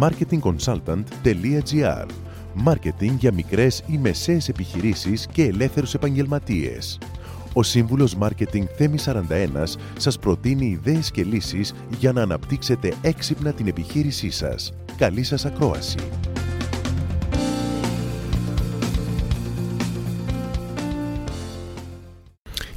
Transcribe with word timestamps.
marketingconsultant.gr 0.00 2.06
Μάρκετινγκ 2.54 3.18
για 3.18 3.32
μικρές 3.32 3.82
ή 3.86 3.98
μεσαίες 3.98 4.48
επιχειρήσεις 4.48 5.26
και 5.26 5.42
ελεύθερους 5.42 5.94
επαγγελματίες. 5.94 6.98
Ο 7.52 7.62
σύμβουλος 7.62 8.14
Μάρκετινγκ 8.14 8.66
Θέμη 8.76 8.98
41 8.98 9.78
σας 9.96 10.18
προτείνει 10.18 10.66
ιδέες 10.66 11.10
και 11.10 11.24
λύσεις 11.24 11.74
για 11.98 12.12
να 12.12 12.22
αναπτύξετε 12.22 12.92
έξυπνα 13.02 13.52
την 13.52 13.66
επιχείρησή 13.66 14.30
σας. 14.30 14.72
Καλή 14.96 15.22
σας 15.22 15.44
ακρόαση! 15.44 15.98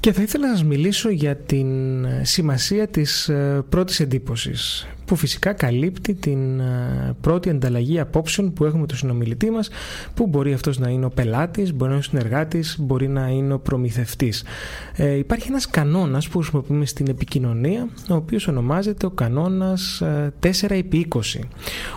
Και 0.00 0.12
θα 0.12 0.22
ήθελα 0.22 0.46
να 0.46 0.52
σας 0.52 0.64
μιλήσω 0.64 1.10
για 1.10 1.36
την 1.36 1.68
σημασία 2.22 2.88
της 2.88 3.28
ε, 3.28 3.64
πρώτης 3.68 4.00
εντύπωσης 4.00 4.86
που 5.10 5.16
φυσικά 5.16 5.52
καλύπτει 5.52 6.14
την 6.14 6.60
ε, 6.60 7.16
πρώτη 7.20 7.50
ανταλλαγή 7.50 8.00
απόψεων 8.00 8.52
που 8.52 8.64
έχουμε 8.64 8.86
το 8.86 8.96
συνομιλητή 8.96 9.50
μας 9.50 9.70
που 10.14 10.26
μπορεί 10.26 10.52
αυτός 10.52 10.78
να 10.78 10.90
είναι 10.90 11.04
ο 11.04 11.08
πελάτης, 11.10 11.74
μπορεί 11.74 11.90
να 11.90 11.96
είναι 11.96 12.04
ο 12.06 12.08
συνεργάτης, 12.08 12.76
μπορεί 12.80 13.08
να 13.08 13.28
είναι 13.28 13.52
ο 13.52 13.58
προμηθευτής. 13.58 14.44
Ε, 14.96 15.16
υπάρχει 15.16 15.48
ένας 15.48 15.66
κανόνας 15.66 16.28
που 16.28 16.38
χρησιμοποιούμε 16.38 16.86
στην 16.86 17.08
επικοινωνία 17.08 17.88
ο 18.10 18.14
οποίος 18.14 18.48
ονομάζεται 18.48 19.06
ο 19.06 19.10
κανόνας 19.10 20.02
4x20 20.40 21.40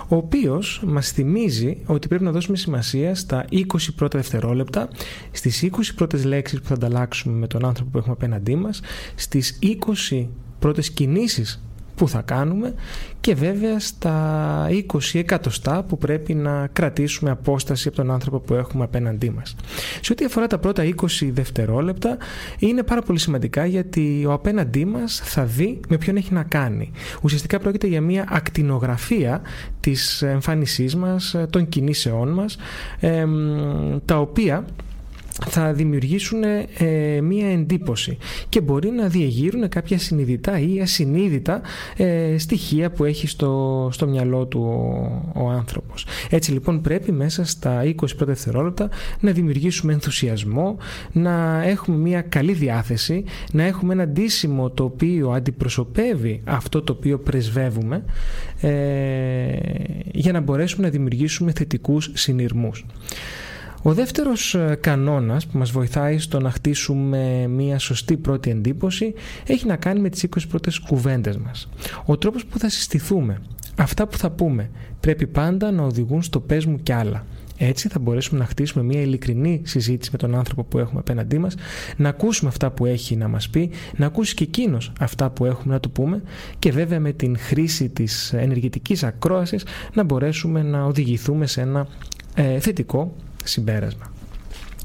ο 0.08 0.16
οποίος 0.16 0.82
μας 0.86 1.12
θυμίζει 1.12 1.78
ότι 1.86 2.08
πρέπει 2.08 2.24
να 2.24 2.32
δώσουμε 2.32 2.58
σημασία 2.58 3.16
στα 3.16 3.46
20 3.52 3.64
πρώτα 3.96 4.18
δευτερόλεπτα 4.18 4.88
στις 5.32 5.64
20 5.64 5.70
πρώτες 5.96 6.24
λέξεις 6.24 6.60
που 6.60 6.68
θα 6.68 6.74
ανταλλάξουμε 6.74 7.38
με 7.38 7.48
τον 7.48 7.66
άνθρωπο 7.66 7.90
που 7.90 7.98
έχουμε 7.98 8.14
απέναντί 8.14 8.56
μας 8.56 8.82
στις 9.16 9.60
20 10.12 10.28
πρώτες 10.60 10.92
κινήσεις 10.92 11.64
που 11.96 12.08
θα 12.08 12.22
κάνουμε 12.22 12.74
και 13.20 13.36
βέβαια 13.36 13.80
στα 13.80 14.68
20 14.70 15.00
εκατοστά 15.14 15.84
που 15.84 15.98
πρέπει 15.98 16.34
να 16.34 16.68
κρατήσουμε 16.68 17.32
απόσταση 17.32 17.88
από 17.88 17.98
τον 17.98 18.12
άνθρωπο 18.12 18.40
που 18.40 18.54
έχουμε 18.54 18.84
απέναντί 18.84 19.30
μας. 19.30 19.56
Σε 20.02 20.12
ό,τι 20.12 20.26
αφορά 20.26 20.48
τα 20.48 20.58
πρώτα 20.58 20.84
20 20.84 21.30
δευτερόλεπτα 21.32 22.18
είναι 22.60 22.84
πάρα 22.84 23.02
πολύ 23.02 23.20
σημαντικά 23.20 23.66
γιατί 23.66 24.26
ο 24.28 24.32
απέναντί 24.32 24.86
μας 24.86 25.22
θα 25.24 25.44
δει 25.44 25.80
με 25.88 25.98
ποιον 25.98 26.16
έχει 26.16 26.34
να 26.34 26.44
κάνει. 26.44 26.92
Ουσιαστικά 27.22 27.60
πρόκειται 27.60 27.88
για 27.88 28.02
μια 28.02 28.26
ακτινογραφία 28.30 29.42
της 29.80 30.22
εμφάνισής 30.22 30.96
μας, 30.96 31.36
των 31.50 31.70
κινήσεών 31.70 32.30
μας, 32.30 32.58
τα 34.06 34.20
οποία 34.20 34.66
θα 35.48 35.74
δημιουργήσουν 35.74 36.44
ε, 36.44 37.22
μία 37.22 37.52
εντύπωση 37.52 38.18
και 38.50 38.62
μπορεί 38.62 38.90
να 38.90 39.08
διεγείρουν 39.08 39.70
κάποια 39.70 39.98
συνειδητά 39.98 40.60
ή 40.60 40.82
ασυνείδητα 40.82 41.62
ε, 41.98 42.38
στοιχεία 42.38 42.92
που 42.92 43.04
έχει 43.04 43.28
στο, 43.28 43.90
στο 43.92 44.08
μυαλό 44.08 44.46
του 44.46 44.62
ο, 45.34 45.44
ο 45.44 45.50
άνθρωπος. 45.50 46.06
Έτσι 46.30 46.52
λοιπόν 46.52 46.82
πρέπει 46.82 47.12
μέσα 47.12 47.46
στα 47.46 47.84
20 47.84 47.94
πρώτα 47.96 48.26
δευτερόλεπτα 48.26 48.90
να 49.20 49.32
δημιουργήσουμε 49.32 49.94
ενθουσιασμό, 49.94 50.78
να 51.12 51.64
έχουμε 51.64 51.98
μία 51.98 52.22
καλή 52.22 52.54
διάθεση, 52.54 53.24
να 53.52 53.64
έχουμε 53.64 53.94
ένα 53.94 54.08
ντύσιμο 54.08 54.70
το 54.70 54.84
οποίο 54.84 55.32
αντιπροσωπεύει 55.32 56.42
αυτό 56.44 56.82
το 56.82 56.94
οποίο 56.94 57.20
πρεσβεύουμε 57.20 58.04
ε, 58.62 58.72
για 60.12 60.32
να 60.32 60.40
μπορέσουμε 60.40 60.86
να 60.86 60.92
δημιουργήσουμε 60.92 61.52
θετικούς 61.52 62.12
συνειρμούς. 62.14 62.86
Ο 63.86 63.94
δεύτερος 63.94 64.56
ε, 64.56 64.78
κανόνας 64.82 65.48
που 65.48 65.58
μας 65.58 65.72
βοηθάει 65.72 66.18
στο 66.18 66.40
να 66.40 66.52
χτίσουμε 66.52 67.48
μια 67.48 67.80
σωστή 67.80 68.18
πρώτη 68.18 68.50
εντύπωση 68.50 69.14
έχει 69.48 69.68
να 69.68 69.76
κάνει 69.76 70.00
με 70.00 70.10
τις 70.10 70.24
20 70.24 70.40
πρώτες 70.50 70.80
κουβέντες 70.80 71.38
μας. 71.38 71.70
Ο 72.06 72.18
τρόπος 72.18 72.46
που 72.46 72.60
θα 72.60 72.70
συστηθούμε, 72.70 73.42
αυτά 73.76 74.08
που 74.08 74.18
θα 74.18 74.30
πούμε, 74.32 74.70
πρέπει 75.00 75.28
πάντα 75.28 75.72
να 75.72 75.84
οδηγούν 75.84 76.22
στο 76.22 76.40
πες 76.40 76.66
μου 76.66 76.78
κι 76.84 76.92
άλλα. 76.92 77.26
Έτσι 77.58 77.88
θα 77.88 78.00
μπορέσουμε 78.00 78.40
να 78.40 78.46
χτίσουμε 78.46 78.84
μια 78.84 79.02
ειλικρινή 79.02 79.62
συζήτηση 79.64 80.10
με 80.12 80.18
τον 80.18 80.36
άνθρωπο 80.36 80.64
που 80.64 80.78
έχουμε 80.78 81.00
απέναντί 81.00 81.38
μας, 81.38 81.56
να 81.98 82.10
ακούσουμε 82.10 82.50
αυτά 82.50 82.72
που 82.72 82.86
έχει 82.86 83.16
να 83.16 83.28
μας 83.28 83.50
πει, 83.50 83.70
να 83.96 84.06
ακούσει 84.06 84.34
και 84.34 84.44
εκείνος 84.44 84.92
αυτά 85.00 85.30
που 85.30 85.46
έχουμε 85.46 85.74
να 85.74 85.80
του 85.80 85.92
πούμε 85.92 86.22
και 86.60 86.72
βέβαια 86.72 87.00
με 87.00 87.12
την 87.12 87.38
χρήση 87.38 87.90
της 87.90 88.34
ενεργητικής 88.34 89.04
ακρόασης 89.04 89.66
να 89.94 90.04
μπορέσουμε 90.04 90.64
να 90.64 90.84
οδηγηθούμε 90.84 91.48
σε 91.48 91.62
ένα 91.62 91.88
ε, 92.36 92.60
θετικό 92.60 93.16
συμπέρασμα. 93.48 94.13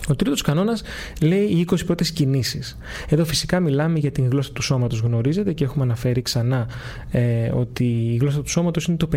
Ο 0.09 0.17
τρίτος 0.17 0.43
κανόνας 0.43 0.83
λέει 1.21 1.45
οι 1.45 1.67
20 1.71 1.77
πρώτες 1.87 2.11
κινήσεις. 2.11 2.79
Εδώ 3.09 3.25
φυσικά 3.25 3.61
μιλάμε 3.61 3.99
για 3.99 4.11
την 4.11 4.29
γλώσσα 4.29 4.53
του 4.53 4.63
σώματος, 4.63 5.01
γνωρίζετε 5.01 5.53
και 5.53 5.65
έχουμε 5.65 5.85
αναφέρει 5.85 6.23
ξανά 6.23 6.67
ε, 7.11 7.51
ότι 7.55 7.85
η 7.85 8.17
γλώσσα 8.21 8.43
του 8.43 8.51
σώματος 8.51 8.85
είναι 8.85 8.97
το 8.97 9.09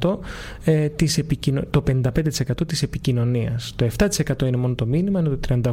55%, 0.00 0.18
ε, 0.64 0.88
της 0.88 1.18
επικοινω... 1.18 1.62
το 1.70 1.82
55% 1.88 2.66
της 2.66 2.82
επικοινωνίας. 2.82 3.72
Το 3.76 3.88
7% 3.98 4.42
είναι 4.42 4.56
μόνο 4.56 4.74
το 4.74 4.86
μήνυμα, 4.86 5.18
ενώ 5.18 5.36
το 5.36 5.72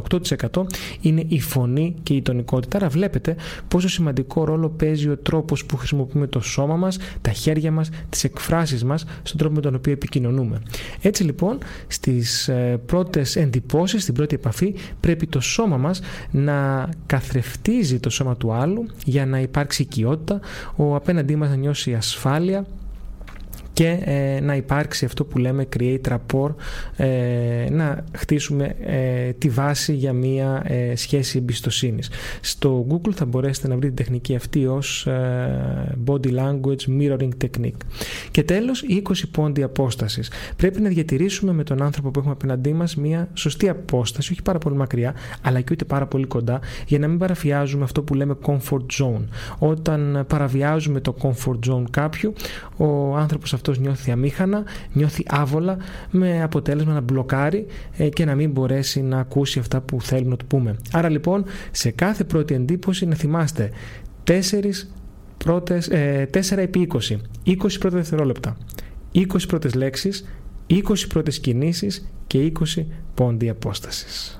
38% 0.50 0.62
είναι 1.00 1.24
η 1.28 1.40
φωνή 1.40 1.94
και 2.02 2.14
η 2.14 2.22
τονικότητα. 2.22 2.76
Άρα 2.76 2.88
βλέπετε 2.88 3.36
πόσο 3.68 3.88
σημαντικό 3.88 4.44
ρόλο 4.44 4.68
παίζει 4.68 5.08
ο 5.08 5.16
τρόπος 5.16 5.64
που 5.64 5.76
χρησιμοποιούμε 5.76 6.26
το 6.26 6.40
σώμα 6.40 6.76
μας, 6.76 6.98
τα 7.20 7.30
χέρια 7.30 7.70
μας, 7.72 7.90
τις 8.08 8.24
εκφράσεις 8.24 8.84
μας, 8.84 9.04
στον 9.22 9.38
τρόπο 9.38 9.54
με 9.54 9.60
τον 9.60 9.74
οποίο 9.74 9.92
επικοινωνούμε. 9.92 10.62
Έτσι 11.02 11.24
λοιπόν 11.24 11.58
στις 11.86 12.48
ε, 12.48 12.80
πρώτες 12.86 13.36
εντυπώσεις, 13.36 14.09
στην 14.10 14.22
πρώτη 14.22 14.34
επαφή 14.34 14.74
πρέπει 15.00 15.26
το 15.26 15.40
σώμα 15.40 15.76
μας 15.76 16.00
να 16.30 16.88
καθρεφτίζει 17.06 18.00
το 18.00 18.10
σώμα 18.10 18.36
του 18.36 18.52
άλλου 18.52 18.86
για 19.04 19.26
να 19.26 19.40
υπάρξει 19.40 19.82
οικειότητα, 19.82 20.40
ο 20.76 20.94
απέναντί 20.94 21.36
μας 21.36 21.48
να 21.48 21.56
νιώσει 21.56 21.94
ασφάλεια 21.94 22.66
και 23.80 23.98
ε, 24.04 24.40
να 24.40 24.56
υπάρξει 24.56 25.04
αυτό 25.04 25.24
που 25.24 25.38
λέμε 25.38 25.68
create 25.76 26.00
rapport, 26.08 26.54
ε, 26.96 27.66
να 27.70 28.04
χτίσουμε 28.16 28.76
ε, 28.80 29.32
τη 29.32 29.48
βάση 29.48 29.94
για 29.94 30.12
μια 30.12 30.66
σχέση 30.94 31.38
εμπιστοσύνης. 31.38 32.10
Στο 32.40 32.86
Google 32.90 33.12
θα 33.14 33.24
μπορέσετε 33.24 33.68
να 33.68 33.74
βρείτε 33.76 33.94
την 33.94 34.04
τεχνική 34.04 34.34
αυτή 34.34 34.66
ως 34.66 35.08
body 36.06 36.30
language 36.34 37.00
mirroring 37.00 37.28
technique. 37.44 37.80
Και 38.30 38.42
τέλος, 38.42 38.84
20 38.88 39.00
πόντι 39.30 39.62
απόστασης. 39.62 40.30
Πρέπει 40.56 40.80
να 40.80 40.88
διατηρήσουμε 40.88 41.52
με 41.52 41.64
τον 41.64 41.82
άνθρωπο 41.82 42.10
που 42.10 42.18
έχουμε 42.18 42.34
απέναντί 42.34 42.72
μας 42.72 42.96
μια 42.96 43.28
σωστή 43.34 43.68
απόσταση, 43.68 44.32
όχι 44.32 44.42
πάρα 44.42 44.58
πολύ 44.58 44.76
μακριά, 44.76 45.14
αλλά 45.42 45.60
και 45.60 45.72
ούτε 45.72 45.84
πάρα 45.84 46.06
πολύ 46.06 46.26
κοντά, 46.26 46.60
για 46.86 46.98
να 46.98 47.08
μην 47.08 47.18
παραφιάζουμε 47.18 47.84
αυτό 47.84 48.02
που 48.02 48.14
λέμε 48.14 48.36
comfort 48.42 49.02
zone. 49.02 49.24
Όταν 49.58 50.24
παραβιάζουμε 50.28 51.00
το 51.00 51.14
comfort 51.22 51.70
zone 51.70 51.84
κάποιου, 51.90 52.32
ο 52.76 53.16
άνθρωπος 53.16 53.54
αυτός 53.70 53.86
νιώθει 53.86 54.10
αμήχανα, 54.10 54.64
νιώθει 54.92 55.24
άβολα 55.28 55.76
με 56.10 56.42
αποτέλεσμα 56.42 56.92
να 56.92 57.00
μπλοκάρει 57.00 57.66
ε, 57.96 58.08
και 58.08 58.24
να 58.24 58.34
μην 58.34 58.50
μπορέσει 58.50 59.02
να 59.02 59.18
ακούσει 59.18 59.58
αυτά 59.58 59.80
που 59.80 60.02
θέλουμε 60.02 60.30
να 60.30 60.36
του 60.36 60.46
πούμε. 60.46 60.76
Άρα 60.92 61.08
λοιπόν 61.08 61.44
σε 61.70 61.90
κάθε 61.90 62.24
πρώτη 62.24 62.54
εντύπωση 62.54 63.06
να 63.06 63.14
θυμάστε 63.14 63.70
4 64.24 64.32
πρώτες, 65.38 65.88
ε, 65.88 66.28
4 66.34 66.56
επί 66.56 66.88
20, 66.92 67.16
20 67.46 67.56
πρώτα 67.78 67.96
δευτερόλεπτα, 67.96 68.56
20 69.12 69.24
πρώτες 69.48 69.74
λέξεις, 69.74 70.24
20 70.66 71.06
πρώτες 71.08 71.40
κινήσεις 71.40 72.10
και 72.26 72.38
20 72.38 72.86
πόντι 73.14 73.48
απόστασης. 73.48 74.39